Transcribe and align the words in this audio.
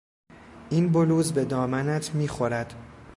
این 0.69 0.91
بلوز 0.91 1.33
به 1.33 1.45
دامنت 1.45 2.15
میخورد. 2.15 2.73